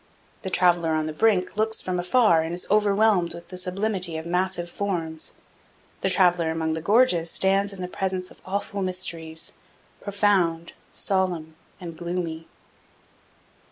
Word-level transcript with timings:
The 0.41 0.49
traveler 0.49 0.93
on 0.93 1.05
the 1.05 1.13
brink 1.13 1.57
looks 1.57 1.79
from 1.79 1.99
afar 1.99 2.41
and 2.41 2.55
is 2.55 2.65
overwhelmed 2.71 3.35
with 3.35 3.49
the 3.49 3.55
sublimity 3.57 4.17
of 4.17 4.25
massive 4.25 4.67
forms; 4.67 5.35
the 6.01 6.09
traveler 6.09 6.49
among 6.49 6.73
the 6.73 6.81
gorges 6.81 7.29
stands 7.29 7.71
in 7.71 7.81
the 7.81 7.87
presence 7.87 8.31
of 8.31 8.41
awful 8.43 8.81
mysteries, 8.81 9.53
profound, 10.03 10.73
solemn, 10.91 11.53
and 11.79 11.95
gloomy. 11.95 12.47